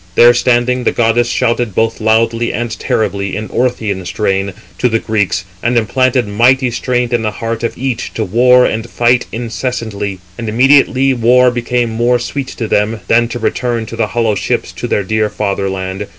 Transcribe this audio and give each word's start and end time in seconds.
There 0.15 0.33
standing, 0.33 0.83
the 0.83 0.91
goddess 0.91 1.29
shouted 1.29 1.75
both 1.75 2.01
loudly 2.01 2.51
and 2.51 2.71
terribly, 2.79 3.35
in 3.35 3.49
Orthian 3.49 4.03
strain, 4.07 4.45
360 4.79 4.79
to 4.79 4.89
the 4.89 4.97
Greeks, 4.97 5.45
and 5.61 5.77
implanted 5.77 6.27
mighty 6.27 6.71
strength 6.71 7.13
in 7.13 7.21
the 7.21 7.29
heart 7.29 7.63
of 7.63 7.77
each, 7.77 8.11
to 8.15 8.23
war 8.25 8.65
and 8.65 8.89
fight 8.89 9.27
incessantly. 9.31 10.17
And 10.39 10.49
immediately 10.49 11.13
war 11.13 11.51
became 11.51 11.91
more 11.91 12.17
sweet 12.17 12.47
to 12.47 12.67
them, 12.67 13.01
than 13.09 13.27
to 13.27 13.37
return 13.37 13.85
in 13.91 13.95
the 13.97 14.07
hollow 14.07 14.33
ships 14.33 14.71
to 14.71 14.87
their 14.87 15.03
dear 15.03 15.29
fatherland. 15.29 16.07